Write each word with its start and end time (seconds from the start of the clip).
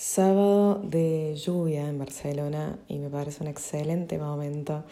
Sábado 0.00 0.80
de 0.84 1.34
lluvia 1.34 1.88
en 1.88 1.98
Barcelona 1.98 2.78
y 2.86 3.00
me 3.00 3.10
parece 3.10 3.42
un 3.42 3.48
excelente 3.48 4.16
momento 4.16 4.84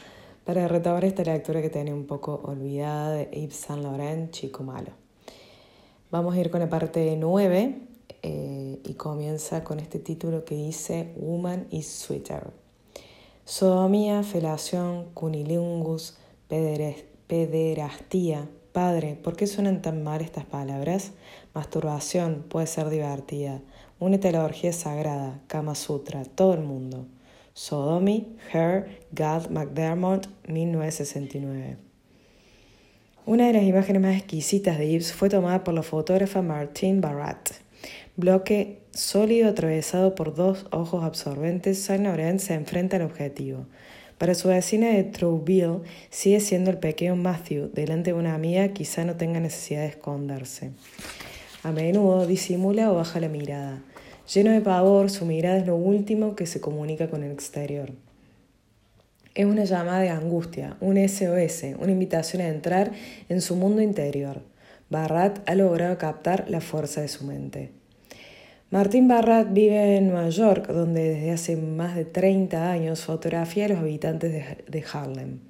para 0.44 0.66
retomar 0.66 1.04
esta 1.04 1.22
lectura 1.22 1.62
que 1.62 1.70
tenía 1.70 1.94
un 1.94 2.06
poco 2.06 2.40
olvidada 2.42 3.12
de 3.12 3.30
Yves 3.30 3.54
Saint 3.54 3.84
Laurent, 3.84 4.32
Chico 4.32 4.64
Malo. 4.64 4.90
Vamos 6.10 6.34
a 6.34 6.40
ir 6.40 6.50
con 6.50 6.58
la 6.58 6.68
parte 6.68 7.16
9 7.16 7.78
eh, 8.20 8.80
y 8.82 8.94
comienza 8.94 9.62
con 9.62 9.78
este 9.78 10.00
título 10.00 10.44
que 10.44 10.56
dice 10.56 11.14
Woman 11.18 11.68
is 11.70 11.86
Sweeter. 11.86 12.50
Sodomía, 13.44 14.24
felación, 14.24 15.10
cunilingus, 15.14 16.18
pederastía. 17.28 18.48
Padre, 18.72 19.14
¿por 19.14 19.36
qué 19.36 19.46
suenan 19.46 19.82
tan 19.82 20.02
mal 20.02 20.20
estas 20.20 20.46
palabras? 20.46 21.12
Masturbación 21.54 22.44
puede 22.48 22.66
ser 22.66 22.90
divertida. 22.90 23.62
Únete 23.98 24.28
a 24.28 24.32
la 24.32 24.72
sagrada, 24.72 25.40
Kama 25.46 25.74
Sutra, 25.74 26.24
todo 26.24 26.52
el 26.52 26.60
mundo. 26.60 27.06
Sodomy, 27.54 28.36
Her, 28.52 29.00
Gad 29.12 29.48
McDermott, 29.48 30.28
1969. 30.46 31.78
Una 33.24 33.46
de 33.46 33.54
las 33.54 33.62
imágenes 33.62 34.02
más 34.02 34.16
exquisitas 34.16 34.76
de 34.76 34.90
Yves 34.90 35.14
fue 35.14 35.30
tomada 35.30 35.64
por 35.64 35.72
la 35.72 35.82
fotógrafa 35.82 36.42
Martine 36.42 37.00
Barat. 37.00 37.52
Bloque 38.16 38.82
sólido 38.90 39.48
atravesado 39.48 40.14
por 40.14 40.34
dos 40.34 40.66
ojos 40.72 41.02
absorbentes, 41.02 41.82
Saint 41.82 42.04
Laurent 42.04 42.38
se 42.38 42.52
enfrenta 42.52 42.96
al 42.96 43.02
objetivo. 43.02 43.64
Para 44.18 44.34
su 44.34 44.48
vecina 44.48 44.88
de 44.88 45.04
Trouville 45.04 45.80
sigue 46.10 46.40
siendo 46.40 46.70
el 46.70 46.78
pequeño 46.78 47.16
Matthew, 47.16 47.70
delante 47.72 48.12
de 48.12 48.18
una 48.18 48.34
amiga 48.34 48.68
quizá 48.68 49.06
no 49.06 49.16
tenga 49.16 49.40
necesidad 49.40 49.80
de 49.80 49.88
esconderse. 49.88 50.72
A 51.66 51.72
menudo 51.72 52.28
disimula 52.28 52.92
o 52.92 52.94
baja 52.94 53.18
la 53.18 53.28
mirada. 53.28 53.82
Lleno 54.32 54.52
de 54.52 54.60
pavor, 54.60 55.10
su 55.10 55.26
mirada 55.26 55.58
es 55.58 55.66
lo 55.66 55.74
último 55.74 56.36
que 56.36 56.46
se 56.46 56.60
comunica 56.60 57.10
con 57.10 57.24
el 57.24 57.32
exterior. 57.32 57.90
Es 59.34 59.46
una 59.46 59.64
llamada 59.64 59.98
de 59.98 60.10
angustia, 60.10 60.76
un 60.80 60.96
SOS, 60.96 61.74
una 61.80 61.90
invitación 61.90 62.40
a 62.40 62.46
entrar 62.46 62.92
en 63.28 63.40
su 63.40 63.56
mundo 63.56 63.82
interior. 63.82 64.42
Barrat 64.90 65.40
ha 65.50 65.56
logrado 65.56 65.98
captar 65.98 66.48
la 66.48 66.60
fuerza 66.60 67.00
de 67.00 67.08
su 67.08 67.24
mente. 67.24 67.72
Martín 68.70 69.08
Barrat 69.08 69.52
vive 69.52 69.96
en 69.96 70.06
Nueva 70.06 70.28
York, 70.28 70.68
donde 70.68 71.14
desde 71.14 71.32
hace 71.32 71.56
más 71.56 71.96
de 71.96 72.04
30 72.04 72.70
años 72.70 73.00
fotografía 73.00 73.64
a 73.64 73.70
los 73.70 73.78
habitantes 73.78 74.30
de 74.68 74.84
Harlem. 74.92 75.40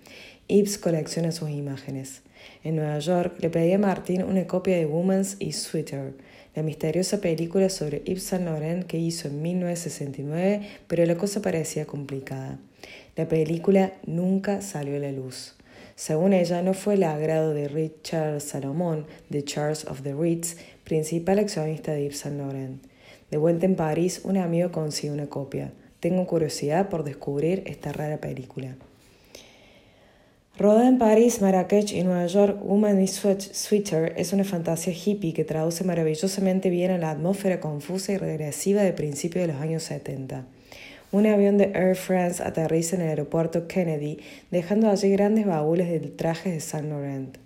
Ibs 0.48 0.78
colecciona 0.78 1.30
sus 1.30 1.50
imágenes. 1.50 2.22
En 2.64 2.76
Nueva 2.76 2.98
York 2.98 3.36
le 3.40 3.50
pedí 3.50 3.72
a 3.72 3.78
Martin 3.78 4.22
una 4.22 4.46
copia 4.46 4.76
de 4.76 4.86
Woman's 4.86 5.36
is 5.38 5.62
Sweeter, 5.62 6.14
la 6.54 6.62
misteriosa 6.62 7.20
película 7.20 7.68
sobre 7.68 8.02
Yves 8.04 8.22
Saint 8.22 8.44
Laurent 8.44 8.86
que 8.86 8.98
hizo 8.98 9.28
en 9.28 9.42
1969, 9.42 10.66
pero 10.86 11.04
la 11.04 11.16
cosa 11.16 11.42
parecía 11.42 11.86
complicada. 11.86 12.58
La 13.14 13.28
película 13.28 13.92
nunca 14.06 14.62
salió 14.62 14.96
a 14.96 15.00
la 15.00 15.12
luz. 15.12 15.54
Según 15.94 16.32
ella, 16.32 16.62
no 16.62 16.74
fue 16.74 16.94
el 16.94 17.04
agrado 17.04 17.54
de 17.54 17.68
Richard 17.68 18.40
Salomón, 18.40 19.06
de 19.30 19.44
Charles 19.44 19.86
of 19.86 20.02
the 20.02 20.14
Ritz, 20.14 20.56
principal 20.84 21.38
accionista 21.38 21.92
de 21.92 22.04
Yves 22.04 22.18
Saint 22.18 22.38
Laurent. 22.38 22.82
De 23.30 23.38
vuelta 23.38 23.66
en 23.66 23.76
París, 23.76 24.20
un 24.24 24.36
amigo 24.36 24.70
consigue 24.70 25.12
una 25.12 25.28
copia. 25.28 25.72
Tengo 26.00 26.26
curiosidad 26.26 26.88
por 26.88 27.02
descubrir 27.02 27.62
esta 27.66 27.92
rara 27.92 28.18
película. 28.18 28.76
Rodada 30.58 30.88
en 30.88 30.96
París, 30.96 31.42
Marrakech 31.42 31.92
y 31.92 32.02
Nueva 32.02 32.24
York, 32.28 32.58
Woman 32.64 33.02
is 33.02 33.20
Sweeter 33.52 34.14
es 34.16 34.32
una 34.32 34.42
fantasía 34.42 34.94
hippie 34.94 35.34
que 35.34 35.44
traduce 35.44 35.84
maravillosamente 35.84 36.70
bien 36.70 36.92
a 36.92 36.96
la 36.96 37.10
atmósfera 37.10 37.60
confusa 37.60 38.12
y 38.12 38.16
regresiva 38.16 38.80
de 38.80 38.94
principios 38.94 39.46
de 39.46 39.52
los 39.52 39.60
años 39.60 39.82
70. 39.82 40.46
Un 41.12 41.26
avión 41.26 41.58
de 41.58 41.72
Air 41.74 41.94
France 41.94 42.42
aterriza 42.42 42.96
en 42.96 43.02
el 43.02 43.08
aeropuerto 43.10 43.68
Kennedy, 43.68 44.18
dejando 44.50 44.88
allí 44.88 45.10
grandes 45.10 45.44
baúles 45.44 45.90
de 45.90 46.00
trajes 46.00 46.54
de 46.54 46.60
Saint 46.60 46.88
Laurent. 46.88 47.36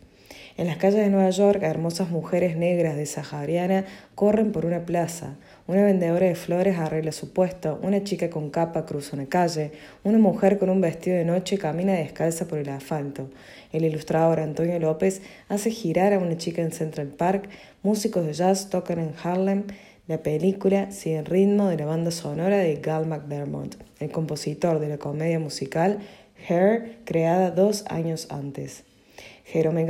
En 0.56 0.69
las 0.69 0.76
calles 0.76 1.00
de 1.00 1.10
Nueva 1.10 1.31
York, 1.31 1.65
hermosas 1.65 2.10
mujeres 2.10 2.56
negras 2.56 2.94
de 2.94 3.06
Sahariana 3.06 3.87
corren 4.15 4.53
por 4.53 4.66
una 4.66 4.87
plaza. 4.87 5.34
Una 5.66 5.84
vendedora 5.84 6.26
de 6.26 6.34
flores 6.34 6.78
arregla 6.78 7.12
su 7.12 7.32
puesto, 7.32 7.78
una 7.82 8.03
chica 8.03 8.28
con 8.28 8.50
capa 8.50 8.87
cruza 8.87 9.15
una 9.15 9.26
calle, 9.26 9.72
una 10.03 10.19
mujer 10.19 10.59
con 10.59 10.69
un 10.69 10.81
vestido 10.81 11.16
de 11.16 11.25
noche 11.25 11.59
camina 11.59 11.93
descalza 11.93 12.47
por 12.47 12.59
el 12.59 12.69
asfalto. 12.71 13.31
El 13.72 13.84
ilustrador 13.84 14.41
Antonio 14.41 14.78
López 14.81 15.22
hace 15.49 15.70
girar 15.70 16.12
a 16.12 16.19
una 16.19 16.37
chica 16.37 16.62
en 16.62 16.72
Central 16.72 17.09
Park, 17.09 17.49
músicos 17.82 18.26
de 18.26 18.32
jazz 18.32 18.69
tocan 18.69 18.99
en 18.99 19.15
Harlem, 19.22 19.65
la 20.09 20.25
película 20.25 20.91
sigue 20.91 21.19
el 21.19 21.26
ritmo 21.26 21.69
de 21.69 21.76
la 21.76 21.87
banda 21.87 22.10
sonora 22.10 22.59
de 22.59 22.75
Gal 22.76 23.06
McDermott, 23.06 23.76
el 24.00 24.10
compositor 24.10 24.81
de 24.81 24.88
la 24.88 24.99
comedia 24.99 25.38
musical 25.38 26.00
Hair, 26.49 26.99
creada 27.04 27.53
dos 27.53 27.84
años 27.88 28.26
antes. 28.31 28.82
Jerome 29.44 29.87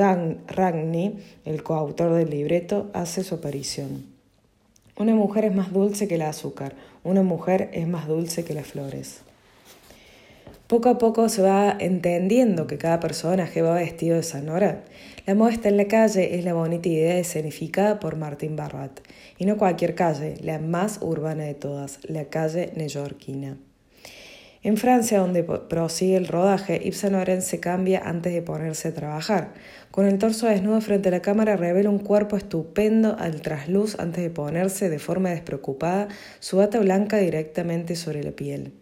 Ragni, 0.47 1.20
el 1.44 1.62
coautor 1.62 2.12
del 2.12 2.28
libreto, 2.28 2.91
hace 2.92 3.25
su 3.25 3.36
aparición. 3.36 4.09
Una 5.00 5.15
mujer 5.15 5.47
es 5.47 5.55
más 5.55 5.72
dulce 5.72 6.06
que 6.09 6.16
el 6.16 6.21
azúcar, 6.21 6.75
una 7.05 7.22
mujer 7.22 7.71
es 7.72 7.88
más 7.88 8.06
dulce 8.06 8.44
que 8.44 8.53
las 8.53 8.66
flores. 8.66 9.22
Poco 10.66 10.91
a 10.91 10.99
poco 10.99 11.31
se 11.31 11.41
va 11.41 11.75
entendiendo 11.81 12.66
que 12.66 12.77
cada 12.77 13.00
personaje 13.00 13.62
va 13.62 13.77
vestido 13.77 14.16
de 14.16 14.22
Sanora. 14.22 14.84
La 15.25 15.34
moda 15.34 15.53
está 15.53 15.71
en 15.71 15.78
la 15.78 15.87
calle 15.87 16.39
es 16.39 16.44
la 16.44 16.53
bonita 16.53 16.91
idea 16.91 17.16
escenificada 17.16 17.99
por 17.99 18.16
Martín 18.16 18.56
Barrat, 18.56 19.00
y 19.39 19.47
no 19.47 19.56
cualquier 19.56 19.94
calle, 19.94 20.34
la 20.43 20.59
más 20.59 20.99
urbana 21.00 21.44
de 21.44 21.55
todas, 21.55 22.00
la 22.06 22.27
calle 22.27 22.71
neoyorquina. 22.77 23.56
En 24.62 24.76
Francia, 24.76 25.21
donde 25.21 25.43
prosigue 25.43 26.16
el 26.16 26.28
rodaje, 26.28 26.78
Yves 26.84 26.98
Saint 26.98 27.41
se 27.41 27.60
cambia 27.60 28.03
antes 28.04 28.34
de 28.34 28.43
ponerse 28.43 28.88
a 28.88 28.94
trabajar. 28.94 29.54
Con 29.91 30.06
el 30.06 30.19
torso 30.19 30.48
desnudo 30.48 30.82
frente 30.82 31.09
a 31.09 31.12
la 31.12 31.22
cámara 31.22 31.56
revela 31.56 31.88
un 31.88 31.98
cuerpo 31.98 32.37
estupendo 32.37 33.16
al 33.19 33.41
trasluz 33.41 33.98
antes 33.98 34.22
de 34.22 34.28
ponerse 34.28 34.91
de 34.91 34.98
forma 34.98 35.31
despreocupada 35.31 36.09
su 36.41 36.59
bata 36.59 36.78
blanca 36.78 37.16
directamente 37.16 37.97
sobre 37.97 38.22
la 38.22 38.32
piel. 38.32 38.75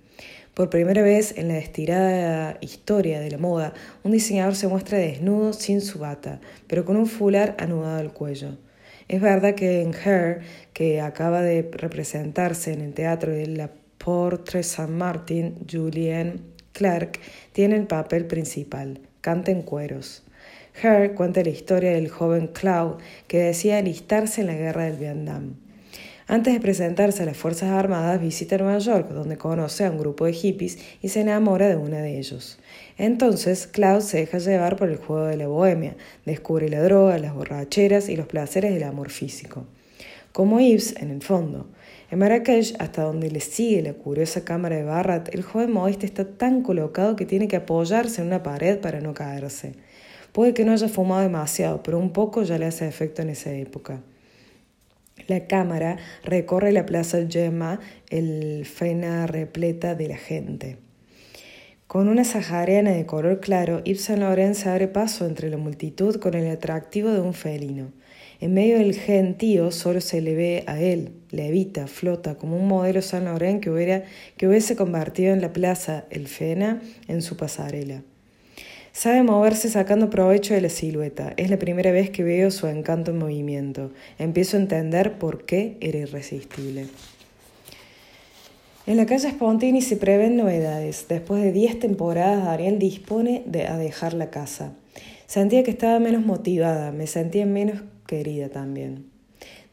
Por 0.53 0.69
primera 0.69 1.03
vez 1.03 1.39
en 1.39 1.47
la 1.47 1.59
estirada 1.59 2.59
historia 2.61 3.21
de 3.21 3.31
la 3.31 3.39
moda, 3.39 3.73
un 4.03 4.11
diseñador 4.11 4.57
se 4.57 4.67
muestra 4.67 4.99
desnudo 4.99 5.53
sin 5.53 5.81
su 5.81 6.01
bata, 6.01 6.41
pero 6.67 6.85
con 6.85 6.97
un 6.97 7.07
fular 7.07 7.55
anudado 7.57 8.01
al 8.01 8.13
cuello. 8.13 8.59
Es 9.07 9.21
verdad 9.21 9.55
que 9.55 9.83
en 9.83 9.95
Her, 9.95 10.41
que 10.73 11.01
acaba 11.01 11.41
de 11.41 11.71
representarse 11.73 12.73
en 12.73 12.81
el 12.81 12.95
teatro 12.95 13.31
de 13.31 13.47
la 13.47 13.71
Portrait 14.09 14.65
Saint 14.65 14.89
Martin, 14.89 15.67
Julien 15.71 16.41
Clark, 16.73 17.21
tiene 17.53 17.77
el 17.77 17.87
papel 17.87 18.25
principal, 18.25 19.01
canta 19.21 19.51
en 19.51 19.61
cueros. 19.61 20.23
Her 20.83 21.13
cuenta 21.13 21.43
la 21.43 21.51
historia 21.51 21.91
del 21.91 22.09
joven 22.09 22.47
Cloud 22.47 23.03
que 23.27 23.41
decía 23.41 23.77
alistarse 23.77 24.41
en 24.41 24.47
la 24.47 24.55
guerra 24.55 24.85
del 24.85 24.97
Vietnam. 24.97 25.57
Antes 26.27 26.55
de 26.55 26.61
presentarse 26.61 27.23
a 27.23 27.27
las 27.27 27.37
Fuerzas 27.37 27.69
Armadas, 27.69 28.19
visita 28.19 28.57
Nueva 28.57 28.79
York, 28.79 29.11
donde 29.11 29.37
conoce 29.37 29.85
a 29.85 29.91
un 29.91 29.99
grupo 29.99 30.25
de 30.25 30.33
hippies 30.33 30.79
y 31.03 31.11
se 31.11 31.21
enamora 31.21 31.69
de 31.69 31.77
una 31.77 32.01
de 32.01 32.19
ellos. 32.19 32.59
Entonces, 32.97 33.67
Cloud 33.67 34.01
se 34.01 34.21
deja 34.21 34.39
llevar 34.39 34.77
por 34.77 34.89
el 34.89 34.97
juego 34.97 35.27
de 35.27 35.37
la 35.37 35.49
bohemia, 35.49 35.99
descubre 36.25 36.71
la 36.71 36.83
droga, 36.83 37.19
las 37.19 37.35
borracheras 37.35 38.09
y 38.09 38.17
los 38.17 38.27
placeres 38.27 38.73
del 38.73 38.85
amor 38.85 39.11
físico. 39.11 39.67
Como 40.33 40.61
Yves, 40.61 40.97
en 40.97 41.11
el 41.11 41.21
fondo. 41.21 41.67
En 42.11 42.19
Marrakech, 42.19 42.75
hasta 42.79 43.03
donde 43.03 43.31
le 43.31 43.41
sigue 43.41 43.83
la 43.83 43.93
curiosa 43.93 44.43
cámara 44.43 44.77
de 44.77 44.85
Barrat, 44.85 45.35
el 45.35 45.43
joven 45.43 45.73
modista 45.73 46.07
está 46.07 46.25
tan 46.25 46.63
colocado 46.63 47.17
que 47.17 47.27
tiene 47.27 47.49
que 47.49 47.57
apoyarse 47.57 48.23
en 48.23 48.29
una 48.29 48.43
pared 48.43 48.79
para 48.79 49.01
no 49.01 49.13
caerse. 49.13 49.75
Puede 50.33 50.55
que 50.55 50.65
no 50.65 50.73
haya 50.73 50.89
fumado 50.89 51.21
demasiado, 51.21 51.83
pero 51.83 51.99
un 51.99 52.15
poco 52.15 52.43
ya 52.45 52.57
le 52.57 52.65
hace 52.65 52.89
efecto 52.89 53.21
en 53.21 53.29
esa 53.29 53.53
época. 53.53 54.01
La 55.27 55.47
cámara 55.47 55.99
recorre 56.25 56.73
la 56.73 56.87
plaza 56.87 57.27
Gemma, 57.29 57.81
el 58.09 58.65
fena 58.65 59.27
repleta 59.27 59.95
de 59.95 60.09
la 60.09 60.17
gente. 60.17 60.79
Con 61.87 62.09
una 62.09 62.25
sahariana 62.25 62.93
de 62.93 63.05
color 63.05 63.41
claro, 63.41 63.83
Saint 63.97 64.21
Laurent 64.21 64.55
se 64.55 64.71
abre 64.71 64.89
paso 64.89 65.27
entre 65.27 65.51
la 65.51 65.59
multitud 65.59 66.17
con 66.17 66.35
el 66.35 66.51
atractivo 66.51 67.11
de 67.11 67.21
un 67.21 67.35
felino. 67.35 67.93
En 68.41 68.55
medio 68.55 68.79
del 68.79 68.95
gentío 68.95 69.73
solo 69.73 70.01
se 70.01 70.21
le 70.21 70.35
ve 70.35 70.65
a 70.67 70.81
él, 70.81 71.11
levita, 71.31 71.89
flota, 71.89 72.37
como 72.37 72.57
un 72.57 72.69
modelo 72.69 73.03
San 73.03 73.25
Laurent 73.25 73.61
que, 73.61 73.71
hubiera, 73.71 74.05
que 74.37 74.47
hubiese 74.47 74.77
convertido 74.77 75.33
en 75.33 75.41
la 75.41 75.53
plaza 75.53 76.05
El 76.11 76.29
Fena 76.29 76.81
en 77.09 77.21
su 77.21 77.37
pasarela. 77.37 78.03
Sabe 78.93 79.23
moverse 79.23 79.69
sacando 79.69 80.11
provecho 80.11 80.55
de 80.55 80.61
la 80.61 80.69
silueta. 80.69 81.33
Es 81.37 81.51
la 81.51 81.59
primera 81.59 81.91
vez 81.91 82.11
que 82.11 82.23
veo 82.25 82.51
su 82.51 82.67
encanto 82.69 83.11
en 83.11 83.19
movimiento. 83.19 83.93
Empiezo 84.19 84.57
a 84.57 84.61
entender 84.61 85.19
por 85.19 85.45
qué 85.45 85.77
era 85.81 85.99
irresistible. 85.99 86.87
En 88.87 88.97
la 88.97 89.07
calle 89.07 89.31
Spontini 89.31 89.83
se 89.83 89.97
prevén 89.97 90.37
novedades. 90.37 91.07
Después 91.09 91.43
de 91.43 91.53
diez 91.53 91.79
temporadas, 91.79 92.47
Ariel 92.47 92.79
dispone 92.79 93.43
de 93.47 93.67
a 93.67 93.77
dejar 93.77 94.15
la 94.15 94.31
casa. 94.31 94.73
Sentía 95.27 95.63
que 95.63 95.71
estaba 95.71 95.99
menos 95.99 96.25
motivada, 96.25 96.91
me 96.91 97.07
sentía 97.07 97.45
menos 97.45 97.83
querida 98.09 98.49
también. 98.49 99.11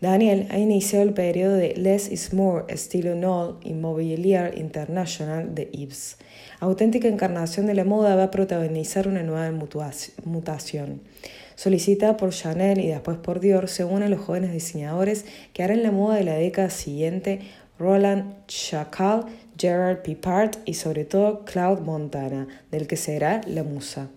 Daniel 0.02 0.48
ha 0.52 0.60
iniciado 0.60 1.04
el 1.04 1.14
periodo 1.14 1.56
de 1.56 1.74
Less 1.76 2.12
is 2.12 2.34
More 2.34 2.66
estilo 2.68 3.14
Knoll 3.16 3.58
Immobilier 3.64 4.56
International 4.56 5.56
de 5.56 5.70
Yves. 5.72 6.18
Auténtica 6.60 7.08
encarnación 7.08 7.66
de 7.66 7.74
la 7.74 7.86
moda 7.86 8.16
va 8.16 8.26
a 8.26 8.32
protagonizar 8.32 9.08
una 9.08 9.24
nueva 9.24 9.52
mutación. 9.52 11.02
Solicitada 11.56 12.18
por 12.18 12.32
Chanel 12.32 12.80
y 12.80 12.88
después 12.90 13.18
por 13.18 13.40
Dior, 13.40 13.70
se 13.70 13.86
unen 13.86 14.12
los 14.12 14.20
jóvenes 14.20 14.52
diseñadores 14.52 15.26
que 15.54 15.64
harán 15.64 15.82
la 15.82 15.92
moda 15.92 16.18
de 16.18 16.26
la 16.26 16.36
década 16.36 16.70
siguiente 16.70 17.40
Roland 17.80 18.46
Chacal, 18.48 19.26
Gerard 19.58 20.02
Pipart 20.02 20.58
y 20.66 20.74
sobre 20.74 21.06
todo 21.06 21.46
Claude 21.46 21.82
Montana, 21.82 22.48
del 22.70 22.88
que 22.88 22.98
será 22.98 23.42
la 23.48 23.64
musa. 23.64 24.10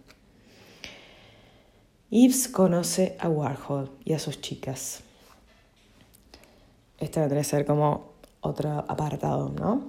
Yves 2.10 2.48
conoce 2.48 3.18
a 3.20 3.28
Warhol 3.28 3.90
y 4.02 4.14
a 4.14 4.18
sus 4.18 4.40
chicas. 4.40 5.00
Este 6.98 7.20
vendría 7.20 7.42
a 7.42 7.44
ser 7.44 7.66
como 7.66 8.12
otro 8.40 8.70
apartado, 8.88 9.50
¿no? 9.50 9.82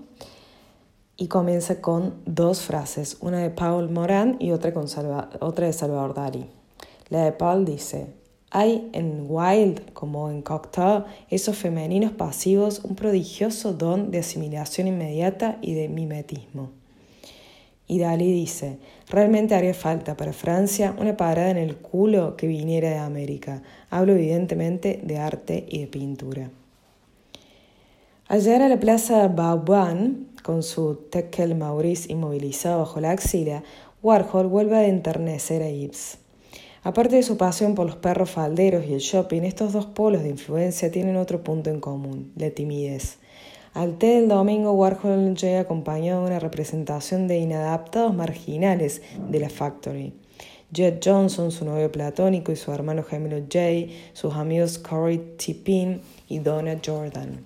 Y 1.16 1.30
comienza 1.30 1.80
con 1.80 2.22
dos 2.26 2.62
frases, 2.62 3.16
una 3.22 3.40
de 3.40 3.50
Paul 3.50 3.90
Moran 3.90 4.36
y 4.38 4.52
otra, 4.52 4.72
de 4.72 5.74
Salvador 5.74 6.14
Dalí. 6.14 6.46
La 7.08 7.24
de 7.24 7.32
Paul 7.32 7.64
dice, 7.64 8.14
hay 8.52 8.90
en 8.92 9.26
Wild, 9.30 9.94
como 9.94 10.30
en 10.30 10.42
Cocteau, 10.42 11.06
esos 11.30 11.56
femeninos 11.56 12.12
pasivos, 12.12 12.82
un 12.84 12.98
prodigioso 12.98 13.72
don 13.72 14.12
de 14.12 14.20
asimilación 14.20 14.88
inmediata 14.88 15.58
y 15.62 15.74
de 15.74 15.88
mimetismo. 15.88 16.79
Y 17.92 17.98
Dalí 17.98 18.32
dice, 18.32 18.78
realmente 19.10 19.56
haría 19.56 19.74
falta 19.74 20.16
para 20.16 20.32
Francia 20.32 20.96
una 21.00 21.18
parada 21.18 21.50
en 21.50 21.58
el 21.58 21.76
culo 21.76 22.38
que 22.38 22.46
viniera 22.46 22.92
de 22.92 23.00
América. 23.00 23.64
Hablo 23.90 24.14
evidentemente 24.14 25.00
de 25.04 25.18
arte 25.18 25.66
y 25.68 25.80
de 25.80 25.88
pintura. 25.88 26.52
Al 28.28 28.44
llegar 28.44 28.62
a 28.62 28.70
la 28.70 28.80
plaza 28.80 29.28
Bauban, 29.28 30.28
con 30.44 30.62
su 30.62 30.98
Tekel 31.10 31.56
Maurice 31.56 32.14
inmovilizado 32.14 32.78
bajo 32.78 33.02
la 33.02 33.10
axila, 33.10 33.64
Warhol 34.04 34.46
vuelve 34.46 34.78
a 34.78 34.88
enternecer 34.88 35.64
a 35.64 35.72
Yves. 35.72 36.20
Aparte 36.84 37.16
de 37.16 37.24
su 37.24 37.38
pasión 37.38 37.74
por 37.74 37.88
los 37.88 37.96
perros 37.96 38.30
falderos 38.30 38.86
y 38.86 38.94
el 38.94 39.00
shopping, 39.00 39.42
estos 39.42 39.74
dos 39.74 39.88
polos 39.88 40.22
de 40.22 40.30
influencia 40.30 40.92
tienen 40.92 41.16
otro 41.16 41.44
punto 41.44 41.72
en 41.72 41.80
común, 41.80 42.34
la 42.36 42.52
timidez. 42.52 43.18
Al 43.80 43.98
té 43.98 44.08
del 44.08 44.28
domingo, 44.28 44.74
Warhol 44.74 45.36
llega 45.36 45.62
acompañado 45.62 46.24
de 46.24 46.32
una 46.32 46.40
representación 46.40 47.30
de 47.30 47.38
inadaptados 47.38 48.14
marginales 48.14 49.02
de 49.32 49.40
la 49.40 49.50
Factory. 49.50 50.12
Jet 50.74 51.02
Johnson, 51.02 51.50
su 51.50 51.64
novio 51.64 51.90
platónico, 51.90 52.52
y 52.52 52.58
su 52.58 52.74
hermano 52.74 53.04
gemelo 53.04 53.42
Jay, 53.50 53.98
sus 54.12 54.34
amigos 54.34 54.80
Corey 54.80 55.36
Tippin 55.38 56.02
y 56.28 56.40
Donna 56.40 56.76
Jordan. 56.86 57.46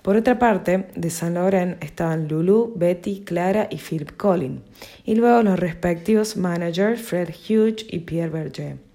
Por 0.00 0.16
otra 0.16 0.38
parte, 0.38 0.86
de 0.96 1.10
Saint 1.10 1.34
Laurent 1.34 1.84
estaban 1.84 2.26
Lulu, 2.26 2.72
Betty, 2.74 3.20
Clara 3.20 3.68
y 3.70 3.76
Philip 3.76 4.16
Collin, 4.16 4.62
y 5.04 5.14
luego 5.14 5.42
los 5.42 5.60
respectivos 5.60 6.38
managers 6.38 7.02
Fred 7.02 7.28
Hughes 7.28 7.84
y 7.90 7.98
Pierre 7.98 8.30
Berger. 8.30 8.85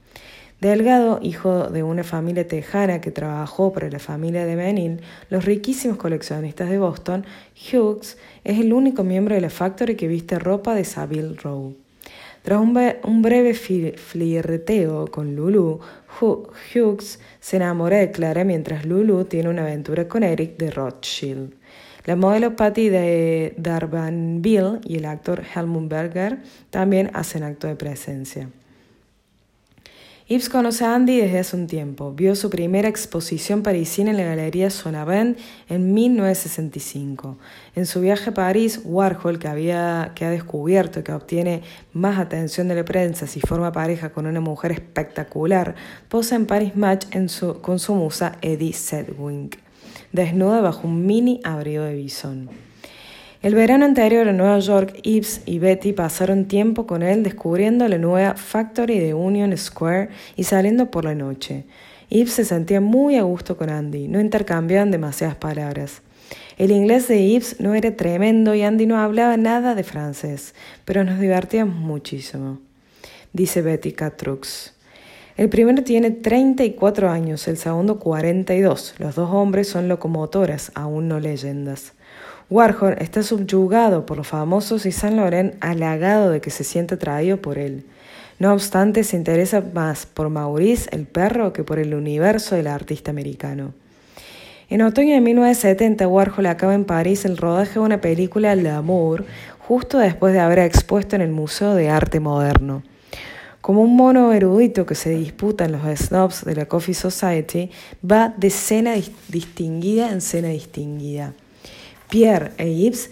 Delgado, 0.62 1.18
hijo 1.24 1.69
de 1.72 1.81
una 1.81 2.04
familia 2.04 2.48
tejana 2.48 3.02
que 3.02 3.10
trabajó 3.10 3.74
para 3.74 3.90
la 3.90 3.98
familia 3.98 4.46
de 4.46 4.56
Benin, 4.56 5.02
los 5.31 5.44
riquísimos 5.44 5.98
coleccionistas 5.98 6.69
de 6.69 6.78
Boston, 6.78 7.25
Hughes 7.56 8.19
es 8.44 8.60
el 8.60 8.72
único 8.72 9.04
miembro 9.04 9.34
de 9.34 9.42
la 9.42 9.50
Factory 9.50 9.96
que 9.96 10.08
viste 10.08 10.38
ropa 10.38 10.75
de 10.75 10.86
Savile 10.86 11.34
Row. 11.42 11.74
Tras 12.44 12.60
un, 12.60 13.22
breve 13.24 13.56
flirteo 13.56 15.08
con 15.08 15.36
Lulu, 15.36 15.80
Hughes 16.22 17.19
se 17.40 17.56
enamora 17.56 17.98
de 17.98 18.12
Clara 18.12 18.44
mientras 18.44 18.86
Lulu 18.86 19.25
tiene 19.25 19.50
una 19.50 19.63
aventura 19.63 20.08
con 20.08 20.22
Eric 20.22 20.58
de 20.58 20.69
Rothschild. 20.69 21.56
La 22.06 22.16
modelo 22.16 22.56
Patty 22.56 22.90
de 22.90 23.56
Darbanville 23.58 24.80
y 24.84 24.98
el 24.98 25.06
actor 25.06 25.42
Helmut 25.56 25.90
Berger 25.90 26.38
también 26.69 27.10
hacen 27.16 27.42
acto 27.42 27.66
de 27.66 27.75
presencia. 27.75 28.48
Yves 30.31 30.48
conoce 30.48 30.86
a 30.86 30.95
Andy 30.95 31.18
desde 31.18 31.39
hace 31.39 31.57
un 31.57 31.68
tiempo. 31.68 32.13
Vio 32.13 32.38
su 32.38 32.50
primera 32.50 32.88
exposición 32.88 33.63
parisina 33.63 34.12
en 34.12 34.16
la 34.16 34.24
Galería 34.24 34.69
Sonavent 34.69 35.38
en 35.68 35.94
1965. 35.94 37.38
En 37.75 37.86
su 37.86 38.00
viaje 38.00 38.30
a 38.30 38.33
París, 38.33 38.80
Warhol, 38.86 39.39
que, 39.39 39.50
había, 39.50 40.13
que 40.16 40.24
ha 40.24 40.30
descubierto 40.30 41.04
que 41.04 41.12
obtiene 41.12 41.63
más 41.92 42.18
atención 42.18 42.69
de 42.69 42.75
la 42.75 42.86
prensa 42.86 43.28
si 43.28 43.42
forma 43.42 43.74
pareja 43.74 44.13
con 44.13 44.25
una 44.25 44.39
mujer 44.39 44.72
espectacular, 44.72 45.75
posa 46.07 46.38
en 46.38 46.45
Paris 46.45 46.77
Match 46.77 47.07
con 47.60 47.80
su 47.80 47.94
musa 47.94 48.38
Eddie 48.42 48.72
Sedgwick, 48.72 49.60
desnuda 50.13 50.62
bajo 50.62 50.88
un 50.88 51.06
mini 51.06 51.42
abrigo 51.44 51.84
de 51.84 51.95
bisón. 51.95 52.70
El 53.41 53.55
verano 53.55 53.85
anterior 53.85 54.27
en 54.27 54.38
Nueva 54.38 54.59
York, 54.59 55.01
Yves 55.01 55.41
y 55.47 55.57
Betty 55.57 55.93
pasaron 55.93 56.45
tiempo 56.45 56.85
con 56.85 57.01
él 57.01 57.23
descubriendo 57.23 57.88
la 57.88 57.97
nueva 57.97 58.35
Factory 58.35 58.99
de 58.99 59.15
Union 59.15 59.57
Square 59.57 60.09
y 60.35 60.43
saliendo 60.43 60.91
por 60.91 61.05
la 61.05 61.15
noche. 61.15 61.65
Yves 62.09 62.33
se 62.33 62.45
sentía 62.45 62.81
muy 62.81 63.17
a 63.17 63.23
gusto 63.23 63.57
con 63.57 63.71
Andy, 63.71 64.07
no 64.07 64.21
intercambiaban 64.21 64.91
demasiadas 64.91 65.38
palabras. 65.38 66.03
El 66.59 66.69
inglés 66.69 67.07
de 67.07 67.29
Yves 67.29 67.59
no 67.59 67.73
era 67.73 67.95
tremendo 67.95 68.53
y 68.53 68.61
Andy 68.61 68.85
no 68.85 68.99
hablaba 68.99 69.35
nada 69.38 69.73
de 69.73 69.83
francés, 69.83 70.53
pero 70.85 71.03
nos 71.03 71.19
divertíamos 71.19 71.75
muchísimo, 71.77 72.59
dice 73.33 73.63
Betty 73.63 73.93
Catrux. 73.93 74.75
El 75.35 75.49
primero 75.49 75.83
tiene 75.83 76.11
34 76.11 77.09
años, 77.09 77.47
el 77.47 77.57
segundo 77.57 77.97
42. 77.97 78.95
Los 78.99 79.15
dos 79.15 79.31
hombres 79.31 79.67
son 79.67 79.88
locomotoras, 79.88 80.71
aún 80.75 81.07
no 81.07 81.19
leyendas. 81.19 81.93
Warhol 82.51 82.98
está 83.00 83.24
subyugado 83.24 84.06
por 84.06 84.18
los 84.18 84.27
famosos 84.27 84.86
y 84.86 84.92
Saint 84.92 85.15
Laurent 85.15 85.56
halagado 85.62 86.31
de 86.31 86.42
que 86.42 86.50
se 86.50 86.65
siente 86.65 86.95
atraído 86.95 87.38
por 87.38 87.57
él. 87.57 87.86
No 88.39 88.51
obstante, 88.51 89.06
se 89.06 89.15
interesa 89.15 89.63
más 89.74 90.06
por 90.06 90.27
Maurice, 90.27 90.89
el 90.92 91.07
perro, 91.07 91.53
que 91.53 91.63
por 91.63 91.80
el 91.80 91.94
universo 91.94 92.56
del 92.56 92.68
artista 92.68 93.09
americano. 93.09 93.74
En 94.69 94.81
otoño 94.81 95.13
de 95.13 95.21
1970, 95.21 96.06
Warhol 96.09 96.45
acaba 96.48 96.74
en 96.74 96.83
París 96.83 97.24
el 97.24 97.38
rodaje 97.38 97.75
de 97.75 97.80
una 97.80 98.01
película 98.01 98.53
L'amour, 98.53 99.24
justo 99.59 99.98
después 100.00 100.33
de 100.33 100.42
haber 100.42 100.59
expuesto 100.59 101.15
en 101.15 101.21
el 101.21 101.31
Museo 101.31 101.74
de 101.74 101.88
Arte 101.88 102.19
Moderno. 102.19 102.83
Como 103.62 103.81
un 103.81 103.95
mono 103.95 104.33
erudito 104.33 104.86
que 104.86 104.95
se 104.95 105.12
disputa 105.12 105.63
en 105.63 105.71
los 105.71 105.83
snobs 105.98 106.44
de 106.44 106.56
la 106.56 106.65
Coffee 106.65 106.95
Society, 106.95 107.71
va 108.03 108.33
de 108.36 108.50
cena 108.50 108.95
distinguida 109.30 110.12
en 110.12 110.19
cena 110.19 110.50
distinguida. 110.50 111.33
Pierre 112.12 112.52
e 112.58 112.68
Yves, 112.68 113.10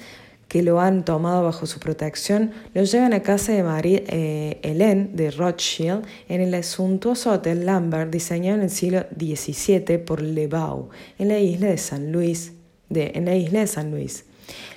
que 0.49 0.61
lo 0.61 0.81
han 0.81 1.05
tomado 1.05 1.43
bajo 1.43 1.65
su 1.65 1.79
protección, 1.79 2.51
lo 2.73 2.83
llevan 2.83 3.13
a 3.13 3.21
casa 3.21 3.53
de 3.53 3.63
Marie 3.63 4.03
eh, 4.07 4.59
Hélène 4.61 5.09
de 5.13 5.31
Rothschild 5.31 6.03
en 6.27 6.41
el 6.41 6.63
suntuoso 6.63 7.31
Hotel 7.31 7.65
Lambert 7.65 8.11
diseñado 8.11 8.57
en 8.57 8.63
el 8.63 8.69
siglo 8.69 9.05
XVII 9.17 9.99
por 9.99 10.21
Le 10.21 10.47
Beau, 10.47 10.89
en 11.17 11.29
la 11.29 11.39
isla 11.39 11.69
de 11.69 11.77
San 11.77 12.11
Luis. 12.11 12.53
De, 12.89 13.11
en 13.13 13.25
la 13.25 13.35
isla 13.35 13.61
de 13.61 13.67
San 13.67 13.91
Luis. 13.91 14.25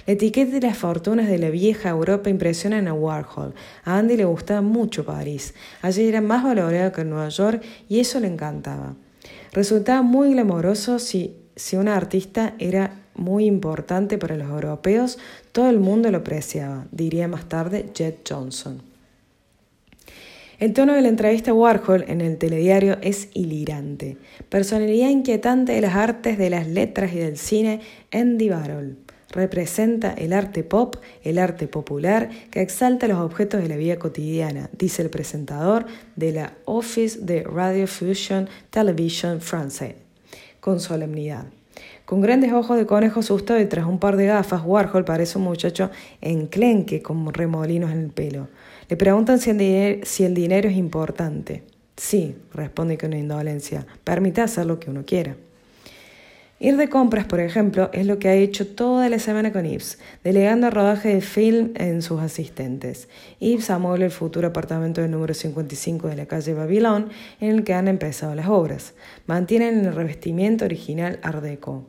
La 0.06 0.12
etiqueta 0.12 0.56
y 0.56 0.60
las 0.60 0.76
fortunas 0.76 1.28
de 1.28 1.38
la 1.38 1.50
vieja 1.50 1.88
Europa 1.88 2.30
impresionan 2.30 2.86
a 2.86 2.94
Warhol. 2.94 3.54
A 3.84 3.98
Andy 3.98 4.18
le 4.18 4.26
gustaba 4.26 4.60
mucho 4.60 5.04
París. 5.04 5.54
Allí 5.80 6.06
era 6.06 6.20
más 6.20 6.44
valorado 6.44 6.92
que 6.92 7.00
en 7.00 7.10
Nueva 7.10 7.30
York 7.30 7.62
y 7.88 7.98
eso 7.98 8.20
le 8.20 8.28
encantaba. 8.28 8.94
Resultaba 9.52 10.02
muy 10.02 10.34
glamoroso 10.34 10.98
si, 10.98 11.36
si 11.56 11.76
una 11.76 11.96
artista 11.96 12.54
era 12.58 13.01
muy 13.14 13.46
importante 13.46 14.18
para 14.18 14.36
los 14.36 14.48
europeos, 14.48 15.18
todo 15.52 15.68
el 15.68 15.80
mundo 15.80 16.10
lo 16.10 16.18
apreciaba, 16.18 16.86
diría 16.90 17.28
más 17.28 17.48
tarde 17.48 17.86
Jet 17.94 18.28
Johnson. 18.28 18.82
El 20.62 20.74
tono 20.74 20.94
de 20.94 21.02
la 21.02 21.08
entrevista 21.08 21.50
a 21.50 21.54
Warhol 21.54 22.04
en 22.06 22.20
el 22.20 22.38
telediario 22.38 22.96
es 23.02 23.30
hilirante. 23.34 24.16
Personalidad 24.48 25.08
inquietante 25.08 25.72
de 25.72 25.80
las 25.80 25.96
artes, 25.96 26.38
de 26.38 26.50
las 26.50 26.68
letras 26.68 27.12
y 27.12 27.18
del 27.18 27.36
cine, 27.36 27.80
Andy 28.12 28.48
Barol. 28.48 28.96
Representa 29.30 30.12
el 30.12 30.32
arte 30.32 30.62
pop, 30.62 30.98
el 31.24 31.38
arte 31.38 31.66
popular, 31.66 32.30
que 32.52 32.60
exalta 32.60 33.08
los 33.08 33.18
objetos 33.18 33.60
de 33.60 33.68
la 33.68 33.76
vida 33.76 33.98
cotidiana, 33.98 34.70
dice 34.78 35.02
el 35.02 35.10
presentador 35.10 35.86
de 36.14 36.30
la 36.30 36.52
Office 36.66 37.18
de 37.20 37.42
Radio 37.42 37.88
Fusion 37.88 38.48
Television 38.70 39.40
France, 39.40 39.96
con 40.60 40.78
solemnidad. 40.78 41.46
Con 42.12 42.20
grandes 42.20 42.52
ojos 42.52 42.76
de 42.76 42.84
conejo 42.84 43.20
asustado 43.20 43.58
y 43.58 43.64
tras 43.64 43.86
un 43.86 43.98
par 43.98 44.18
de 44.18 44.26
gafas, 44.26 44.60
Warhol 44.66 45.02
parece 45.02 45.38
un 45.38 45.44
muchacho 45.44 45.90
enclenque 46.20 47.00
con 47.00 47.32
remolinos 47.32 47.90
en 47.90 48.00
el 48.00 48.10
pelo. 48.10 48.48
Le 48.90 48.98
preguntan 48.98 49.38
si 49.38 49.48
el, 49.48 50.34
dinero, 50.34 50.68
es 50.68 50.76
importante. 50.76 51.62
Sí, 51.96 52.36
responde 52.52 52.98
con 52.98 53.14
indolencia. 53.14 53.86
Permite 54.04 54.42
hacer 54.42 54.66
lo 54.66 54.78
que 54.78 54.90
uno 54.90 55.06
quiera. 55.06 55.36
Ir 56.60 56.76
de 56.76 56.90
compras, 56.90 57.24
por 57.24 57.40
ejemplo, 57.40 57.88
es 57.94 58.04
lo 58.04 58.18
que 58.18 58.28
ha 58.28 58.34
hecho 58.34 58.66
toda 58.66 59.08
la 59.08 59.18
semana 59.18 59.50
con 59.50 59.64
Yves, 59.64 59.98
delegando 60.22 60.66
el 60.66 60.74
rodaje 60.74 61.14
de 61.14 61.22
film 61.22 61.72
en 61.76 62.02
sus 62.02 62.20
asistentes. 62.20 63.08
Yves 63.40 63.70
amuebla 63.70 64.04
el 64.04 64.10
futuro 64.10 64.48
apartamento 64.48 65.00
del 65.00 65.10
número 65.10 65.32
55 65.32 66.08
de 66.08 66.16
la 66.16 66.26
calle 66.26 66.52
Babilón, 66.52 67.08
en 67.40 67.48
el 67.52 67.64
que 67.64 67.72
han 67.72 67.88
empezado 67.88 68.34
las 68.34 68.48
obras. 68.48 68.92
Mantienen 69.26 69.86
el 69.86 69.94
revestimiento 69.94 70.66
original 70.66 71.18
Art 71.22 71.42
Deco. 71.42 71.86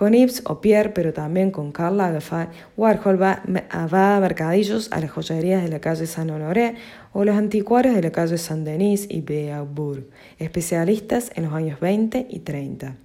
Con 0.00 0.14
Yves 0.14 0.42
o 0.46 0.62
Pierre, 0.62 0.94
pero 0.94 1.12
también 1.12 1.50
con 1.50 1.72
Karl 1.72 1.98
Lagerfeld, 1.98 2.48
Warhol 2.74 3.20
va, 3.20 3.42
a 3.68 4.18
mercadillos 4.18 4.90
a 4.92 5.00
las 5.02 5.10
joyerías 5.10 5.62
de 5.62 5.68
la 5.68 5.78
calle 5.78 6.06
Saint-Honoré 6.06 6.76
o 7.12 7.22
los 7.26 7.36
anticuarios 7.36 7.94
de 7.94 8.00
la 8.00 8.10
calle 8.10 8.38
Saint-Denis 8.38 9.06
y 9.10 9.20
Beaubourg, 9.20 10.06
especialistas 10.38 11.30
en 11.34 11.44
los 11.44 11.52
años 11.52 11.80
20 11.80 12.28
y 12.30 12.38
30. 12.38 12.96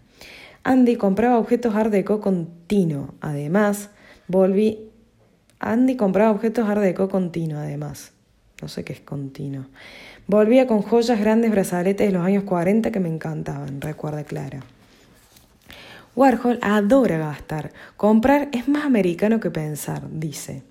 Andy 0.64 0.96
compraba 0.96 1.38
objetos 1.38 1.76
Art 1.76 1.92
Deco 1.92 2.22
continuo. 2.22 3.16
Además, 3.20 3.90
volví. 4.30 4.90
Andy 5.60 5.98
compraba 5.98 6.32
objetos 6.32 6.66
Art 6.70 6.80
Deco 6.80 7.10
continuo, 7.10 7.60
además. 7.60 8.14
No 8.62 8.70
sé 8.70 8.86
qué 8.86 8.94
es 8.94 9.02
continuo. 9.02 9.66
Volvía 10.28 10.66
con 10.66 10.82
joyas 10.82 11.20
grandes 11.20 11.52
brazaletes 11.52 12.08
de 12.08 12.14
los 12.14 12.26
años 12.26 12.46
40 12.46 12.90
que 12.92 13.02
me 13.02 13.10
encantaban, 13.10 13.82
recuerda 13.82 14.24
Clara. 14.24 14.64
Warhol 16.16 16.60
adora 16.62 17.18
gastar. 17.18 17.72
Comprar 17.98 18.50
es 18.54 18.68
más 18.68 18.86
americano 18.86 19.40
que 19.40 19.52
pensar, 19.52 20.04
dice. 20.10 20.64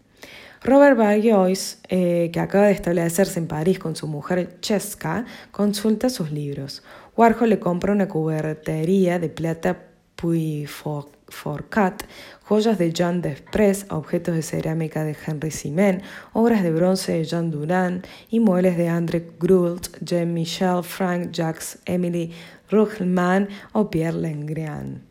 Robert 0.63 0.97
Bayois, 0.97 1.79
eh, 1.89 2.31
que 2.33 2.41
acaba 2.41 2.69
de 2.69 2.73
establecerse 2.73 3.39
en 3.39 3.47
París 3.47 3.79
con 3.79 3.95
su 3.95 4.07
mujer 4.07 4.57
Cheska, 4.61 5.27
consulta 5.51 6.09
sus 6.09 6.33
libros. 6.33 6.83
Warhol 7.15 7.51
le 7.51 7.59
compra 7.59 7.93
una 7.93 8.09
cubertería 8.09 9.19
de 9.19 9.29
plata 9.29 9.83
Puy 10.17 10.67
Forcat, 10.67 12.05
joyas 12.45 12.79
de 12.79 12.95
Jean 12.95 13.21
Desprez, 13.21 13.85
objetos 13.91 14.35
de 14.35 14.43
cerámica 14.43 15.05
de 15.05 15.15
Henry 15.27 15.51
Simen, 15.51 16.01
obras 16.33 16.63
de 16.63 16.73
bronce 16.73 17.13
de 17.13 17.25
Jean 17.25 17.51
Durand 17.51 18.07
y 18.31 18.41
muebles 18.41 18.79
de 18.79 18.89
André 18.89 19.29
Groult, 19.39 19.89
Jean-Michel, 20.01 20.83
Frank 20.83 21.31
Jacques, 21.31 21.79
Emily 21.85 22.33
Rugelman 22.71 23.49
o 23.73 23.91
Pierre 23.91 24.17
Lengrian. 24.17 25.04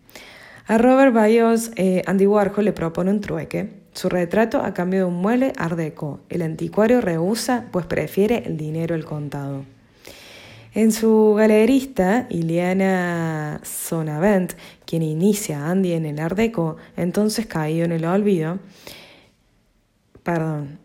A 0.65 0.77
Robert 0.77 1.13
Bayos, 1.13 1.72
eh, 1.75 2.03
Andy 2.05 2.25
Warhol 2.25 2.63
le 2.63 2.72
propone 2.72 3.12
un 3.12 3.20
trueque, 3.20 3.82
su 3.93 4.08
retrato 4.08 4.62
a 4.62 4.74
cambio 4.74 5.00
de 5.00 5.05
un 5.05 5.15
mueble 5.15 5.51
art 5.58 5.75
deco. 5.75 6.22
El 6.29 6.41
anticuario 6.41 7.01
rehúsa, 7.01 7.65
pues 7.72 7.86
prefiere 7.86 8.43
el 8.46 8.55
dinero 8.55 8.96
al 8.96 9.03
contado. 9.03 9.65
En 10.74 10.93
su 10.93 11.36
galerista, 11.38 12.27
Iliana 12.29 13.60
Sonavent, 13.63 14.53
quien 14.86 15.03
inicia 15.03 15.60
a 15.60 15.70
Andy 15.70 15.91
en 15.91 16.05
el 16.05 16.20
Art 16.20 16.36
Deco, 16.36 16.77
entonces 16.98 17.46
caído 17.46 17.86
en 17.86 17.91
el 17.91 18.05
olvido, 18.05 18.58
perdón, 20.24 20.79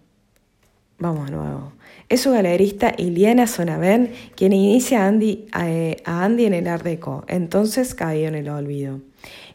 vamos 0.99 1.29
a 1.29 1.33
nuevo. 1.33 1.73
Es 2.09 2.23
su 2.23 2.31
galerista 2.31 2.95
Iliana 2.97 3.47
Sonavent 3.47 4.11
quien 4.35 4.55
inicia 4.55 5.05
a 5.05 5.09
Andy, 5.09 5.47
a 5.53 6.25
Andy 6.25 6.47
en 6.47 6.55
el 6.55 6.67
Art 6.67 6.83
Deco, 6.83 7.25
entonces 7.29 7.95
caído 7.95 8.29
en 8.29 8.35
el 8.35 8.49
olvido. 8.49 9.01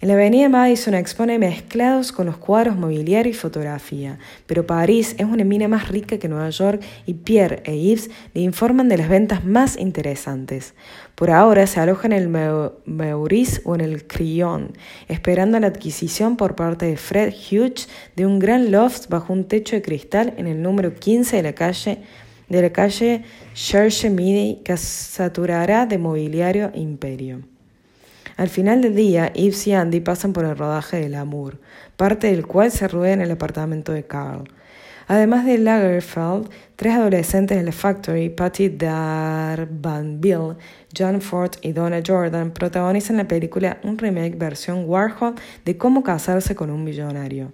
En 0.01 0.09
la 0.09 0.13
avenida 0.13 0.49
Madison 0.49 0.93
expone 0.93 1.39
mezclados 1.39 2.11
con 2.11 2.27
los 2.27 2.37
cuadros 2.37 2.75
mobiliario 2.75 3.31
y 3.31 3.33
fotografía, 3.33 4.19
pero 4.45 4.67
París 4.67 5.15
es 5.17 5.25
una 5.25 5.43
mina 5.45 5.67
más 5.67 5.87
rica 5.87 6.19
que 6.19 6.27
Nueva 6.27 6.51
York 6.51 6.83
y 7.07 7.15
Pierre 7.15 7.63
e 7.65 7.75
Yves 7.75 8.11
le 8.35 8.41
informan 8.41 8.87
de 8.87 8.97
las 8.97 9.09
ventas 9.09 9.43
más 9.43 9.75
interesantes. 9.79 10.75
Por 11.15 11.31
ahora 11.31 11.65
se 11.65 11.79
aloja 11.79 12.05
en 12.05 12.13
el 12.13 12.27
Meurice 12.85 13.61
o 13.63 13.73
en 13.73 13.81
el 13.81 14.05
Crillon, 14.05 14.73
esperando 15.07 15.59
la 15.59 15.67
adquisición 15.67 16.37
por 16.37 16.55
parte 16.55 16.85
de 16.85 16.97
Fred 16.97 17.33
Hughes 17.33 17.89
de 18.15 18.27
un 18.27 18.37
gran 18.37 18.71
loft 18.71 19.07
bajo 19.07 19.33
un 19.33 19.45
techo 19.45 19.75
de 19.75 19.81
cristal 19.81 20.35
en 20.37 20.45
el 20.45 20.61
número 20.61 20.93
15 20.93 21.37
de 21.37 21.43
la 21.43 21.53
calle 21.53 21.99
de 22.49 22.61
la 22.61 22.71
calle 22.71 23.23
Cherche 23.53 24.09
Midi 24.09 24.61
que 24.63 24.77
saturará 24.77 25.85
de 25.85 25.97
mobiliario 25.97 26.71
Imperio. 26.73 27.41
Al 28.35 28.49
final 28.49 28.81
del 28.81 28.95
día, 28.95 29.31
Yves 29.33 29.67
y 29.67 29.73
Andy 29.73 29.99
pasan 29.99 30.33
por 30.33 30.45
el 30.45 30.57
rodaje 30.57 30.97
del 30.97 31.15
Amour, 31.15 31.59
parte 31.97 32.27
del 32.27 32.47
cual 32.47 32.71
se 32.71 32.87
rueda 32.87 33.13
en 33.13 33.21
el 33.21 33.31
apartamento 33.31 33.91
de 33.91 34.03
Carl. 34.05 34.49
Además 35.07 35.45
de 35.45 35.57
Lagerfeld, 35.57 36.49
tres 36.75 36.93
adolescentes 36.93 37.57
de 37.57 37.63
la 37.63 37.71
Factory, 37.71 38.29
Patty 38.29 38.69
Darbanville, 38.69 40.55
John 40.97 41.21
Ford 41.21 41.51
y 41.61 41.73
Donna 41.73 42.01
Jordan, 42.05 42.51
protagonizan 42.51 43.17
la 43.17 43.27
película 43.27 43.79
un 43.83 43.97
remake 43.97 44.37
versión 44.37 44.85
Warhol 44.87 45.35
de 45.65 45.77
cómo 45.77 46.03
casarse 46.03 46.55
con 46.55 46.69
un 46.69 46.83
millonario. 46.83 47.51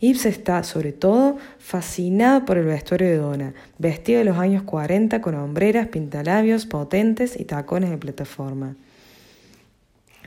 Yves 0.00 0.26
está, 0.26 0.62
sobre 0.62 0.92
todo, 0.92 1.38
fascinado 1.58 2.44
por 2.44 2.58
el 2.58 2.66
vestuario 2.66 3.08
de 3.08 3.16
Donna, 3.16 3.54
vestido 3.78 4.18
de 4.18 4.26
los 4.26 4.36
años 4.36 4.62
40 4.62 5.22
con 5.22 5.34
hombreras, 5.34 5.88
pintalabios 5.88 6.66
potentes 6.66 7.38
y 7.40 7.44
tacones 7.44 7.90
de 7.90 7.96
plataforma. 7.96 8.76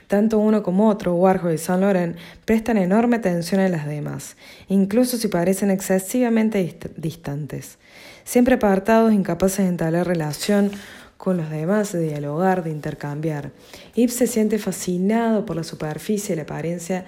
Tanto 0.08 0.40
uno 0.40 0.64
como 0.64 0.88
otro, 0.88 1.14
Warhol 1.14 1.54
y 1.54 1.58
Saint 1.58 1.82
Laurent, 1.82 2.16
prestan 2.44 2.78
enorme 2.78 3.14
atención 3.14 3.60
a 3.60 3.68
las 3.68 3.86
demás, 3.86 4.36
incluso 4.66 5.16
si 5.16 5.28
parecen 5.28 5.70
excesivamente 5.70 6.76
distantes. 6.96 7.78
Siempre 8.24 8.56
apartados, 8.56 9.12
incapaces 9.12 9.58
de 9.58 9.68
entablar 9.68 10.08
relación 10.08 10.72
con 11.16 11.36
los 11.36 11.48
demás, 11.48 11.92
de 11.92 12.00
dialogar, 12.00 12.64
de 12.64 12.70
intercambiar. 12.70 13.52
Yves 13.94 14.14
se 14.14 14.26
siente 14.26 14.58
fascinado 14.58 15.46
por 15.46 15.54
la 15.54 15.62
superficie, 15.62 16.34
la 16.34 16.42
apariencia, 16.42 17.04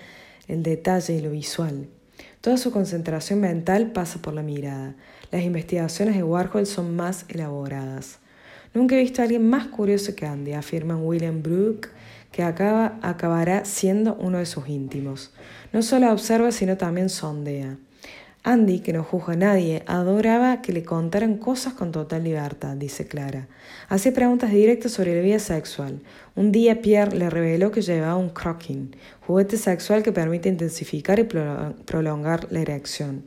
el 0.46 0.62
detalle 0.62 1.14
y 1.14 1.22
lo 1.22 1.30
visual. 1.30 1.88
Toda 2.40 2.56
su 2.56 2.70
concentración 2.70 3.40
mental 3.40 3.92
pasa 3.92 4.20
por 4.20 4.34
la 4.34 4.42
mirada. 4.42 4.94
Las 5.30 5.42
investigaciones 5.42 6.16
de 6.16 6.22
Warhol 6.22 6.66
son 6.66 6.96
más 6.96 7.24
elaboradas. 7.28 8.18
Nunca 8.74 8.96
he 8.96 9.00
visto 9.00 9.20
a 9.20 9.24
alguien 9.24 9.48
más 9.48 9.66
curioso 9.66 10.14
que 10.14 10.26
Andy, 10.26 10.52
afirman 10.52 11.04
William 11.04 11.42
Brooke 11.42 11.88
que 12.32 12.42
acaba, 12.42 12.98
acabará 13.02 13.64
siendo 13.64 14.14
uno 14.14 14.38
de 14.38 14.46
sus 14.46 14.68
íntimos. 14.68 15.30
No 15.72 15.82
solo 15.82 16.10
observa, 16.10 16.50
sino 16.50 16.76
también 16.76 17.10
sondea. 17.10 17.76
Andy, 18.44 18.80
que 18.80 18.92
no 18.92 19.04
juzga 19.04 19.34
a 19.34 19.36
nadie, 19.36 19.84
adoraba 19.86 20.62
que 20.62 20.72
le 20.72 20.82
contaran 20.82 21.38
cosas 21.38 21.74
con 21.74 21.92
total 21.92 22.24
libertad, 22.24 22.76
dice 22.76 23.06
Clara. 23.06 23.46
Hacía 23.88 24.12
preguntas 24.12 24.50
directas 24.50 24.90
sobre 24.90 25.14
la 25.14 25.22
vida 25.22 25.38
sexual. 25.38 26.00
Un 26.34 26.50
día 26.50 26.82
Pierre 26.82 27.16
le 27.16 27.30
reveló 27.30 27.70
que 27.70 27.82
llevaba 27.82 28.16
un 28.16 28.30
crocking, 28.30 28.96
juguete 29.28 29.56
sexual 29.56 30.02
que 30.02 30.10
permite 30.10 30.48
intensificar 30.48 31.20
y 31.20 31.22
prolongar 31.22 32.48
la 32.50 32.62
erección. 32.62 33.26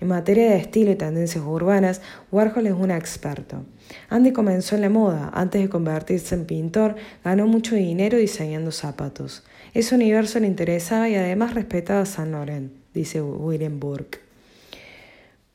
En 0.00 0.08
materia 0.08 0.50
de 0.50 0.56
estilo 0.56 0.90
y 0.90 0.96
tendencias 0.96 1.44
urbanas, 1.44 2.00
Warhol 2.32 2.66
es 2.66 2.72
un 2.72 2.90
experto. 2.90 3.64
Andy 4.08 4.32
comenzó 4.32 4.74
en 4.74 4.80
la 4.80 4.88
moda. 4.88 5.30
Antes 5.34 5.62
de 5.62 5.68
convertirse 5.68 6.34
en 6.34 6.46
pintor, 6.46 6.96
ganó 7.22 7.46
mucho 7.46 7.76
dinero 7.76 8.18
diseñando 8.18 8.72
zapatos. 8.72 9.44
Ese 9.72 9.94
universo 9.94 10.40
le 10.40 10.48
interesaba 10.48 11.08
y 11.08 11.14
además 11.14 11.54
respetaba 11.54 12.00
a 12.00 12.06
Saint 12.06 12.32
Laurent, 12.32 12.72
dice 12.92 13.22
William 13.22 13.78
Burke. 13.78 14.27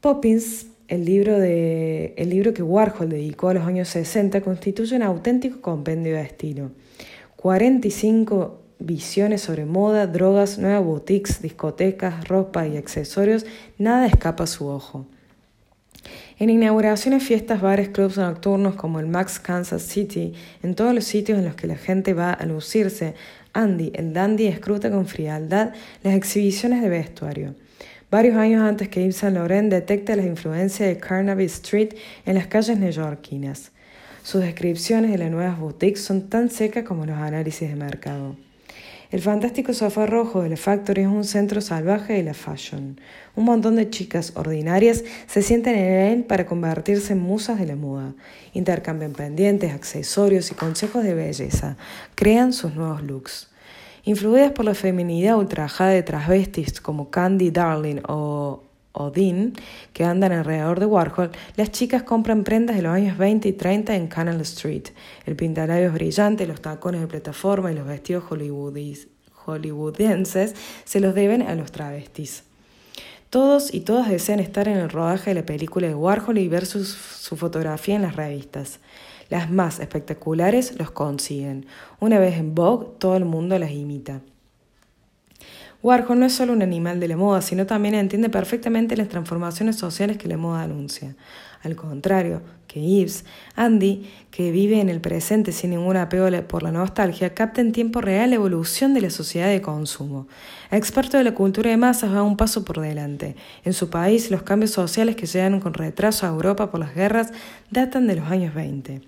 Poppins, 0.04 0.66
el 0.90 1.06
libro, 1.06 1.40
de, 1.40 2.14
el 2.18 2.30
libro 2.30 2.54
que 2.54 2.62
Warhol 2.62 3.08
dedicó 3.08 3.48
a 3.48 3.54
los 3.54 3.64
años 3.64 3.88
60, 3.88 4.42
constituye 4.42 4.98
un 4.98 5.02
auténtico 5.02 5.62
compendio 5.62 6.16
de 6.16 6.24
estilo. 6.24 6.72
45 7.38 8.60
visiones 8.80 9.44
sobre 9.44 9.64
moda, 9.64 10.06
drogas, 10.06 10.60
nuevas 10.60 10.84
boutiques, 10.84 11.42
discotecas, 11.42 12.28
ropa 12.28 12.68
y 12.68 12.76
accesorios, 12.76 13.46
nada 13.78 14.06
escapa 14.06 14.44
a 14.44 14.48
su 14.48 14.68
ojo. 14.68 15.06
En 16.38 16.50
inauguraciones, 16.50 17.24
fiestas, 17.24 17.62
bares, 17.62 17.88
clubs 17.88 18.18
nocturnos 18.18 18.76
como 18.76 19.00
el 19.00 19.08
Max 19.08 19.40
Kansas 19.40 19.84
City, 19.84 20.34
en 20.64 20.76
todos 20.76 20.94
los 20.94 21.06
sitios 21.06 21.40
en 21.40 21.46
los 21.46 21.56
que 21.56 21.68
la 21.68 21.78
gente 21.78 22.14
va 22.14 22.34
a 22.34 22.46
lucirse, 22.46 23.14
Andy, 23.54 23.94
el 23.96 24.12
dandy, 24.12 24.48
escruta 24.48 24.92
con 24.92 25.06
frialdad 25.06 25.72
las 26.04 26.14
exhibiciones 26.14 26.82
de 26.82 26.90
vestuario. 26.90 27.56
Varios 28.14 28.36
años 28.36 28.62
antes 28.62 28.90
que 28.90 29.02
Yves 29.02 29.16
Saint 29.16 29.36
Laurent 29.36 29.72
detecta 29.72 30.16
la 30.16 30.22
influencia 30.22 30.86
de 30.86 30.98
Carnaby 30.98 31.46
Street 31.46 31.96
en 32.28 32.36
las 32.36 32.46
calles 32.46 32.78
neoyorquinas. 32.78 33.72
Sus 34.22 34.42
descripciones 34.42 35.10
de 35.10 35.18
las 35.18 35.32
nuevas 35.32 35.60
boutiques 35.60 36.04
son 36.04 36.30
tan 36.30 36.52
secas 36.52 36.84
como 36.84 37.08
los 37.08 37.18
análisis 37.18 37.68
de 37.68 37.76
mercado. 37.76 38.36
El 39.10 39.20
fantástico 39.20 39.74
sofá 39.74 40.06
rojo 40.06 40.44
de 40.44 40.50
la 40.50 40.58
Factory 40.58 41.02
es 41.02 41.08
un 41.08 41.24
centro 41.24 41.60
salvaje 41.60 42.14
de 42.14 42.22
la 42.22 42.36
fashion. 42.36 43.02
Un 43.36 43.46
montón 43.46 43.78
de 43.78 43.90
chicas 43.90 44.34
ordinarias 44.36 45.04
se 45.26 45.42
sienten 45.42 45.76
en 45.76 45.94
él 46.12 46.24
para 46.24 46.46
convertirse 46.46 47.14
en 47.14 47.20
musas 47.20 47.58
de 47.58 47.66
la 47.66 47.76
moda. 47.76 48.14
Intercambian 48.54 49.14
pendientes, 49.14 49.74
accesorios 49.74 50.52
y 50.52 50.54
consejos 50.54 51.04
de 51.04 51.16
belleza. 51.16 51.78
Crean 52.14 52.54
sus 52.54 52.76
nuevos 52.76 53.02
looks. 53.02 53.53
Influidas 54.06 54.52
por 54.52 54.66
la 54.66 54.76
feminidad 54.76 55.38
ultrajada 55.38 55.92
de 55.92 56.04
transvestis 56.04 56.82
como 56.82 57.10
Candy 57.10 57.52
Darling 57.52 58.02
o 58.10 58.62
Odin, 58.92 59.54
que 59.94 60.04
andan 60.04 60.34
alrededor 60.34 60.82
de 60.82 60.86
Warhol, 60.86 61.32
las 61.56 61.72
chicas 61.72 62.04
compran 62.04 62.44
prendas 62.44 62.76
de 62.76 62.82
los 62.82 62.92
años 62.92 63.18
20 63.18 63.48
y 63.48 63.54
30 63.54 63.96
en 63.96 64.08
Canal 64.08 64.42
Street. 64.42 64.90
El 65.26 65.38
pintalabios 65.38 65.94
brillante, 65.94 66.46
los 66.46 66.62
tacones 66.62 67.00
de 67.00 67.08
plataforma 67.08 67.72
y 67.72 67.76
los 67.76 67.88
vestidos 67.88 68.26
hollywoodenses 69.46 70.56
se 70.84 71.00
los 71.00 71.16
deben 71.16 71.42
a 71.42 71.56
los 71.56 71.72
travestis. 71.72 72.44
Todos 73.30 73.74
y 73.74 73.80
todas 73.80 74.10
desean 74.10 74.42
estar 74.42 74.68
en 74.68 74.78
el 74.78 74.90
rodaje 74.90 75.30
de 75.30 75.36
la 75.36 75.46
película 75.46 75.88
de 75.88 75.96
Warhol 75.96 76.38
y 76.40 76.50
ver 76.50 76.66
su 76.66 77.36
fotografía 77.38 77.96
en 77.96 78.02
las 78.02 78.18
revistas. 78.18 78.80
Las 79.30 79.50
más 79.50 79.80
espectaculares 79.80 80.78
los 80.78 80.92
consiguen. 80.92 81.66
Una 82.00 82.20
vez 82.20 82.38
en 82.38 82.56
Vogue, 82.56 82.88
todo 83.00 83.16
el 83.16 83.26
mundo 83.26 83.58
las 83.58 83.72
imita. 83.72 84.22
Warhol 85.84 86.18
no 86.18 86.26
es 86.26 86.34
solo 86.34 86.54
un 86.54 86.62
animal 86.62 87.02
de 87.02 87.10
la 87.10 87.18
moda, 87.18 87.42
sino 87.42 87.66
también 87.66 87.94
entiende 87.94 88.30
perfectamente 88.30 88.96
las 88.96 89.10
transformaciones 89.10 89.76
sociales 89.76 90.18
que 90.18 90.30
la 90.30 90.38
moda 90.38 90.62
anuncia. 90.62 91.16
Al 91.64 91.76
contrario 91.76 92.42
que 92.68 92.82
Yves, 92.82 93.24
Andy, 93.56 94.10
que 94.32 94.52
vive 94.52 94.82
en 94.82 94.90
el 94.90 95.00
presente 95.00 95.52
sin 95.52 95.70
ningún 95.70 95.96
apego 95.96 96.28
por 96.48 96.64
la 96.64 96.72
nostalgia, 96.72 97.34
capta 97.34 97.62
en 97.62 97.72
tiempo 97.72 98.02
real 98.02 98.32
la 98.32 98.38
evolución 98.38 98.96
de 98.96 99.02
la 99.02 99.12
sociedad 99.12 99.48
de 99.48 99.62
consumo. 99.62 100.28
Experto 100.72 101.18
de 101.18 101.24
la 101.24 101.36
cultura 101.36 101.70
de 101.70 101.78
masas 101.78 102.14
va 102.14 102.24
un 102.24 102.36
paso 102.36 102.66
por 102.66 102.82
delante. 102.82 103.36
En 103.64 103.74
su 103.74 103.92
país, 103.92 104.32
los 104.32 104.42
cambios 104.42 104.72
sociales 104.72 105.16
que 105.16 105.28
llegan 105.28 105.60
con 105.60 105.76
retraso 105.76 106.26
a 106.26 106.30
Europa 106.30 106.72
por 106.72 106.80
las 106.80 106.96
guerras 106.96 107.32
datan 107.70 108.08
de 108.08 108.16
los 108.16 108.28
años 108.28 108.56
20. 108.56 109.02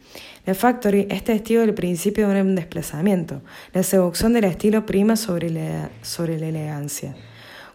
La 0.46 0.54
Factory 0.54 1.08
es 1.10 1.24
testigo 1.24 1.62
del 1.62 1.74
principio 1.74 2.30
de 2.30 2.42
un 2.42 2.54
desplazamiento. 2.54 3.42
La 3.74 3.82
seducción 3.82 4.34
del 4.34 4.44
estilo 4.44 4.86
prima 4.86 5.16
sobre 5.16 5.50
la, 5.50 5.90
sobre 6.04 6.40
la 6.40 6.48
elegancia. 6.48 7.16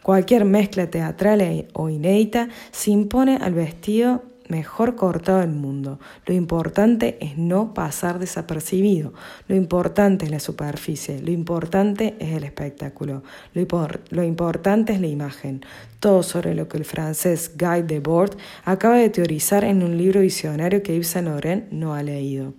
Cualquier 0.02 0.44
mezcla 0.44 0.88
teatral 0.88 1.40
e, 1.40 1.68
o 1.74 1.88
inédita 1.88 2.48
se 2.70 2.92
impone 2.92 3.36
al 3.36 3.54
vestido 3.54 4.29
mejor 4.50 4.96
cortado 4.96 5.38
del 5.40 5.50
mundo. 5.50 5.98
Lo 6.26 6.34
importante 6.34 7.16
es 7.20 7.38
no 7.38 7.72
pasar 7.74 8.18
desapercibido. 8.18 9.12
Lo 9.48 9.54
importante 9.54 10.24
es 10.24 10.30
la 10.30 10.40
superficie. 10.40 11.20
Lo 11.20 11.30
importante 11.30 12.16
es 12.18 12.34
el 12.34 12.44
espectáculo. 12.44 13.22
Lo, 13.54 14.22
importante 14.22 14.92
es 14.92 15.00
la 15.00 15.06
imagen. 15.06 15.64
Todo 16.00 16.22
sobre 16.22 16.54
lo 16.54 16.68
que 16.68 16.78
el 16.78 16.84
francés 16.84 17.52
Guy 17.58 17.82
Debord 17.82 18.36
acaba 18.64 18.96
de 18.96 19.10
teorizar 19.10 19.64
en 19.64 19.82
un 19.82 19.96
libro 19.96 20.20
visionario 20.20 20.82
que 20.82 20.94
Yves 20.94 21.08
Saint 21.08 21.28
Laurent 21.28 21.70
no 21.70 21.94
ha 21.94 22.02
leído. 22.02 22.54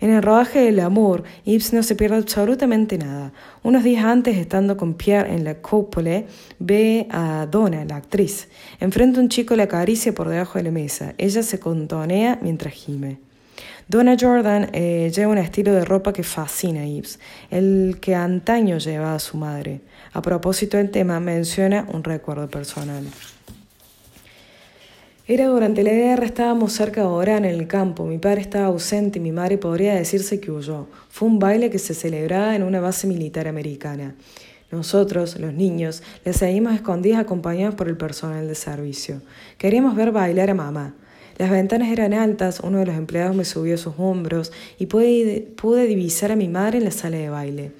En 0.00 0.10
el 0.10 0.22
rodaje 0.22 0.60
del 0.60 0.80
amor, 0.80 1.24
Yves 1.44 1.72
no 1.72 1.82
se 1.82 1.96
pierde 1.96 2.16
absolutamente 2.16 2.98
nada. 2.98 3.32
Unos 3.62 3.82
días 3.82 4.04
antes, 4.04 4.36
estando 4.36 4.76
con 4.76 4.94
Pierre 4.94 5.34
en 5.34 5.44
la 5.44 5.54
cúpula, 5.56 6.24
ve 6.58 7.06
a 7.10 7.46
Donna, 7.50 7.84
la 7.84 7.96
actriz. 7.96 8.48
Enfrente 8.80 9.18
a 9.18 9.22
un 9.22 9.28
chico 9.28 9.56
la 9.56 9.64
acaricia 9.64 10.14
por 10.14 10.28
debajo 10.28 10.58
de 10.58 10.64
la 10.64 10.70
mesa. 10.70 11.14
Ella 11.18 11.42
se 11.42 11.58
contonea 11.58 12.38
mientras 12.42 12.74
gime. 12.74 13.18
Donna 13.88 14.16
Jordan 14.18 14.70
eh, 14.72 15.12
lleva 15.14 15.30
un 15.30 15.38
estilo 15.38 15.72
de 15.72 15.84
ropa 15.84 16.12
que 16.12 16.24
fascina 16.24 16.82
a 16.82 16.86
Yves, 16.86 17.20
el 17.50 17.98
que 18.00 18.16
antaño 18.16 18.78
llevaba 18.78 19.14
a 19.14 19.20
su 19.20 19.36
madre. 19.36 19.80
A 20.12 20.22
propósito 20.22 20.76
del 20.76 20.90
tema, 20.90 21.20
menciona 21.20 21.86
un 21.92 22.02
recuerdo 22.02 22.48
personal. 22.48 23.04
Era 25.28 25.48
durante 25.48 25.82
la 25.82 25.90
guerra, 25.90 26.24
estábamos 26.24 26.72
cerca 26.72 27.00
de 27.00 27.08
Orán 27.08 27.44
en 27.44 27.58
el 27.58 27.66
campo, 27.66 28.06
mi 28.06 28.16
padre 28.16 28.42
estaba 28.42 28.66
ausente 28.66 29.18
y 29.18 29.20
mi 29.22 29.32
madre 29.32 29.58
podría 29.58 29.96
decirse 29.96 30.38
que 30.38 30.52
huyó. 30.52 30.86
Fue 31.08 31.26
un 31.26 31.40
baile 31.40 31.68
que 31.68 31.80
se 31.80 31.94
celebraba 31.94 32.54
en 32.54 32.62
una 32.62 32.78
base 32.80 33.08
militar 33.08 33.48
americana. 33.48 34.14
Nosotros, 34.70 35.36
los 35.40 35.52
niños, 35.52 36.04
le 36.24 36.32
seguimos 36.32 36.74
escondidas 36.74 37.18
acompañados 37.18 37.74
por 37.74 37.88
el 37.88 37.96
personal 37.96 38.46
de 38.46 38.54
servicio. 38.54 39.20
Queríamos 39.58 39.96
ver 39.96 40.12
bailar 40.12 40.50
a 40.50 40.54
mamá. 40.54 40.94
Las 41.38 41.50
ventanas 41.50 41.88
eran 41.88 42.14
altas, 42.14 42.60
uno 42.60 42.78
de 42.78 42.86
los 42.86 42.96
empleados 42.96 43.34
me 43.34 43.44
subió 43.44 43.74
a 43.74 43.78
sus 43.78 43.94
hombros 43.98 44.52
y 44.78 44.86
pude, 44.86 45.48
pude 45.56 45.88
divisar 45.88 46.30
a 46.30 46.36
mi 46.36 46.46
madre 46.46 46.78
en 46.78 46.84
la 46.84 46.92
sala 46.92 47.16
de 47.16 47.30
baile. 47.30 47.72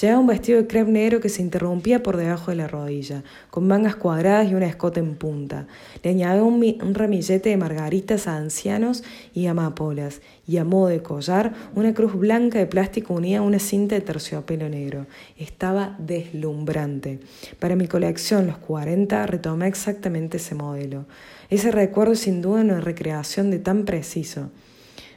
Llevaba 0.00 0.18
un 0.18 0.26
vestido 0.26 0.60
de 0.60 0.66
crepe 0.66 0.90
negro 0.90 1.20
que 1.20 1.28
se 1.28 1.40
interrumpía 1.40 2.02
por 2.02 2.16
debajo 2.16 2.50
de 2.50 2.56
la 2.56 2.66
rodilla, 2.66 3.22
con 3.50 3.68
mangas 3.68 3.94
cuadradas 3.94 4.50
y 4.50 4.54
una 4.54 4.66
escote 4.66 4.98
en 4.98 5.14
punta. 5.14 5.68
Le 6.02 6.10
añadió 6.10 6.44
un, 6.44 6.94
ramillete 6.94 7.50
de 7.50 7.56
margaritas 7.56 8.26
a 8.26 8.36
ancianos 8.36 9.04
y 9.34 9.46
amapolas, 9.46 10.20
y 10.48 10.56
a 10.56 10.64
modo 10.64 10.88
de 10.88 11.00
collar, 11.00 11.54
una 11.76 11.94
cruz 11.94 12.14
blanca 12.14 12.58
de 12.58 12.66
plástico 12.66 13.14
unía 13.14 13.38
a 13.38 13.42
una 13.42 13.60
cinta 13.60 13.94
de 13.94 14.00
terciopelo 14.00 14.68
negro. 14.68 15.06
Estaba 15.38 15.94
deslumbrante. 16.00 17.20
Para 17.60 17.76
mi 17.76 17.86
colección, 17.86 18.48
los 18.48 18.58
40, 18.58 19.26
retomé 19.26 19.68
exactamente 19.68 20.38
ese 20.38 20.56
modelo. 20.56 21.04
Ese 21.50 21.70
recuerdo 21.70 22.16
sin 22.16 22.42
duda 22.42 22.62
una 22.62 22.80
recreación 22.80 23.52
de 23.52 23.60
tan 23.60 23.84
preciso. 23.84 24.50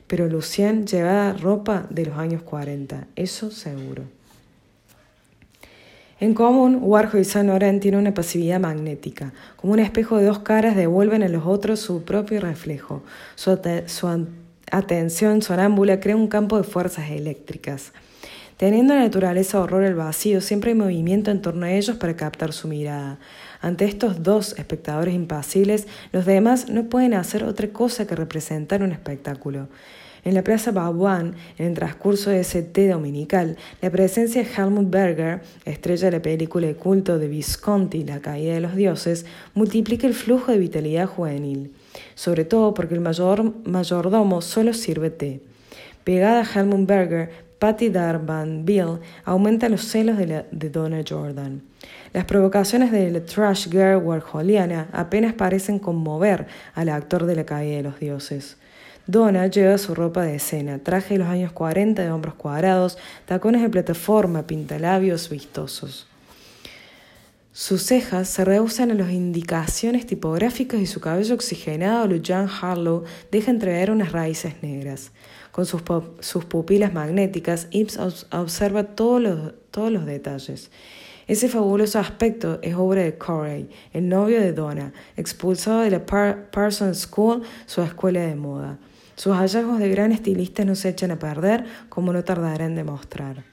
Pero 0.06 0.28
Lucien 0.28 0.86
llevaba 0.86 1.34
ropa 1.34 1.88
de 1.90 2.06
los 2.06 2.18
años 2.18 2.44
40, 2.44 3.08
eso 3.16 3.50
seguro. 3.50 4.17
En 6.20 6.34
común, 6.34 6.80
Warhol 6.82 7.22
y 7.22 7.24
Saint 7.24 7.48
Laurent 7.48 7.80
tienen 7.80 8.00
una 8.00 8.14
pasividad 8.14 8.60
magnética. 8.60 9.34
Como 9.56 9.74
un 9.74 9.80
espejo 9.80 10.18
de 10.18 10.26
dos 10.26 10.40
caras 10.40 10.76
devuelven 10.76 11.22
a 11.22 11.28
los 11.28 11.46
otros 11.46 11.80
su 11.80 12.04
propio 12.04 12.42
reflejo. 12.42 13.04
Su, 13.36 13.60
atención 14.72 15.44
sonámbula 15.44 16.00
crea 16.00 16.16
un 16.16 16.28
campo 16.28 16.58
de 16.58 16.64
fuerzas 16.64 17.12
eléctricas. 17.12 17.94
Teniendo 18.58 18.96
naturaleza 18.96 19.60
horror 19.60 19.84
el 19.84 19.94
vacío, 19.94 20.42
siempre 20.42 20.72
hay 20.72 20.78
movimiento 20.78 21.30
en 21.30 21.44
torno 21.44 21.68
a 21.68 21.72
ellos 21.72 21.98
para 21.98 22.16
captar 22.16 22.52
su 22.52 22.68
mirada. 22.68 23.20
Ante 23.62 23.86
estos 23.86 24.24
dos 24.24 24.56
espectadores 24.58 25.14
impasibles, 25.14 25.88
los 26.12 26.26
demás 26.26 26.68
no 26.68 26.86
pueden 26.86 27.14
hacer 27.14 27.44
otra 27.44 27.68
cosa 27.68 28.08
que 28.08 28.16
representar 28.16 28.82
un 28.82 28.92
espectáculo. 28.92 29.68
En 30.28 30.34
la 30.34 30.44
Plaza 30.44 30.74
Babuán, 30.74 31.36
en 31.58 31.68
el 31.68 31.74
transcurso 31.74 32.32
de 32.32 32.42
ese 32.42 32.62
té 32.62 32.90
dominical, 32.90 33.56
la 33.82 33.90
presencia 33.90 34.44
de 34.44 34.50
Helmut 34.50 34.90
Berger, 34.90 35.40
estrella 35.64 36.08
de 36.08 36.18
la 36.18 36.22
película 36.22 36.68
de 36.68 36.76
culto 36.76 37.18
de 37.18 37.30
Visconti, 37.30 38.04
La 38.04 38.20
caída 38.20 38.56
de 38.56 38.60
los 38.60 38.76
dioses, 38.76 39.26
multiplica 39.54 40.06
el 40.06 40.14
flujo 40.14 40.52
de 40.52 40.58
vitalidad 40.58 41.08
juvenil, 41.08 41.72
sobre 42.14 42.44
todo 42.44 42.74
porque 42.74 42.96
el 42.96 43.00
mayor, 43.00 43.66
mayordomo 43.66 44.42
solo 44.42 44.74
sirve 44.74 45.12
té. 45.12 45.40
Pegada 46.04 46.42
a 46.42 46.60
Helmut 46.60 46.86
Berger, 46.86 47.30
Patty 47.58 47.90
Bill 48.66 49.00
aumenta 49.24 49.70
los 49.70 49.86
celos 49.86 50.18
de, 50.18 50.44
de 50.52 50.70
Donna 50.70 51.06
Jordan. 51.08 51.62
Las 52.12 52.26
provocaciones 52.26 52.92
de 52.92 53.12
la 53.12 53.24
trash 53.24 53.70
girl 53.70 54.04
warholiana 54.04 54.90
apenas 54.92 55.34
parecen 55.36 55.80
conmover 55.80 56.48
al 56.76 56.90
actor 56.90 57.26
de 57.26 57.36
la 57.38 57.46
caída 57.46 57.78
de 57.78 57.84
los 57.84 57.98
dioses. 58.02 58.58
Donna 59.08 59.48
lleva 59.48 59.78
su 59.78 59.96
ropa 59.96 60.24
de 60.24 60.36
escena, 60.36 60.80
traje 60.80 61.14
de 61.14 61.20
los 61.20 61.30
años 61.30 61.54
40 61.54 62.04
de 62.04 62.12
hombros 62.12 62.36
cuadrados, 62.36 62.98
tacones 63.26 63.62
de 63.62 63.70
plataforma, 63.70 64.46
pintalabios 64.46 65.30
vistosos. 65.30 66.08
Sus 67.54 67.84
cejas 67.84 68.28
se 68.28 68.44
rehusan 68.44 68.92
a 68.92 68.96
las 68.96 69.12
indicaciones 69.12 70.06
tipográficas 70.06 70.82
y 70.82 70.86
su 70.86 71.00
cabello 71.00 71.36
oxigenado, 71.36 72.14
John 72.24 72.50
Harlow, 72.50 73.06
deja 73.32 73.50
entrever 73.50 73.92
unas 73.92 74.12
raíces 74.12 74.62
negras. 74.62 75.14
Con 75.52 75.66
sus, 75.66 75.82
pupilas 76.46 76.94
magnéticas, 76.94 77.68
Ibs 77.72 77.98
observa 78.32 78.84
todos 78.84 79.22
los, 79.22 79.54
todos 79.72 79.90
los 79.90 80.06
detalles. 80.06 80.70
Ese 81.28 81.48
fabuloso 81.48 81.98
aspecto 81.98 82.60
es 82.62 82.76
obra 82.76 83.04
de 83.04 83.18
Corey, 83.18 83.70
el 83.94 84.10
novio 84.10 84.42
de 84.42 84.52
Donna, 84.52 84.92
expulsado 85.16 85.80
de 85.80 85.92
la 85.92 86.06
Parsons 86.06 87.00
School, 87.00 87.42
su 87.66 87.82
escuela 87.82 88.20
de 88.20 88.36
moda. 88.36 88.78
Sus 89.18 89.36
hallazgos 89.36 89.80
de 89.80 89.90
gran 89.90 90.12
estilista 90.12 90.64
no 90.64 90.76
se 90.76 90.90
echan 90.90 91.10
a 91.10 91.18
perder, 91.20 91.66
como 91.90 92.14
no 92.14 92.24
tardará 92.24 92.66
en 92.66 92.76
demostrar. 92.76 93.44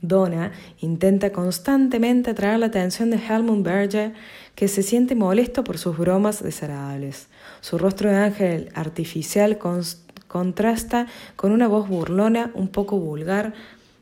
Donna 0.00 0.52
intenta 0.80 1.30
constantemente 1.30 2.30
atraer 2.30 2.58
la 2.58 2.66
atención 2.66 3.10
de 3.10 3.18
Helmut 3.18 3.62
Berger, 3.62 4.14
que 4.54 4.66
se 4.66 4.82
siente 4.82 5.14
molesto 5.14 5.62
por 5.62 5.76
sus 5.76 5.98
bromas 5.98 6.42
desagradables. 6.42 7.28
Su 7.60 7.76
rostro 7.76 8.08
de 8.08 8.16
ángel 8.16 8.70
artificial 8.74 9.58
contrasta 10.26 11.06
con 11.36 11.52
una 11.52 11.68
voz 11.68 11.86
burlona, 11.86 12.50
un 12.54 12.68
poco 12.68 12.98
vulgar, 12.98 13.52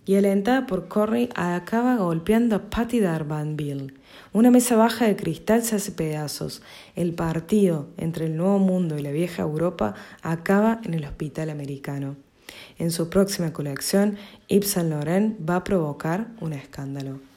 y 0.08 0.16
alentada 0.16 0.66
por 0.66 0.88
Corey 0.88 1.28
acaba 1.34 1.96
golpeando 1.96 2.56
a 2.56 2.70
Patty 2.70 2.98
Darbanville. 2.98 3.92
Una 4.32 4.50
mesa 4.50 4.74
baja 4.74 5.04
de 5.04 5.16
cristal 5.16 5.62
se 5.62 5.76
hace 5.76 5.92
pedazos. 5.92 6.62
El 6.96 7.12
partido 7.12 7.88
entre 7.98 8.24
el 8.24 8.34
nuevo 8.38 8.58
mundo 8.58 8.98
y 8.98 9.02
la 9.02 9.10
vieja 9.10 9.42
Europa 9.42 9.94
acaba 10.22 10.80
en 10.82 10.94
el 10.94 11.04
hospital 11.04 11.50
americano. 11.50 12.16
En 12.78 12.90
su 12.90 13.10
próxima 13.10 13.52
colección, 13.52 14.16
Yves 14.48 14.70
Saint 14.70 14.88
Laurent 14.88 15.46
va 15.46 15.56
a 15.56 15.64
provocar 15.64 16.28
un 16.40 16.54
escándalo. 16.54 17.27